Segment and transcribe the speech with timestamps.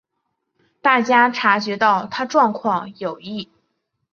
[0.81, 3.51] 大家察觉到她状况有异